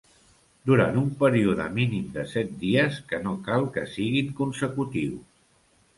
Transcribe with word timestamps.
Durant 0.69 0.95
un 1.01 1.11
període 1.19 1.67
mínim 1.75 2.07
de 2.17 2.25
set 2.33 2.57
dies 2.63 2.99
que 3.13 3.19
no 3.27 3.37
cal 3.49 3.69
que 3.77 3.87
siguin 3.95 4.37
consecutius. 4.41 5.25